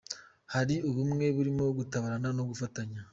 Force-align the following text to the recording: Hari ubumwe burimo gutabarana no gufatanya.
Hari 0.53 0.75
ubumwe 0.89 1.25
burimo 1.35 1.63
gutabarana 1.79 2.29
no 2.37 2.43
gufatanya. 2.49 3.01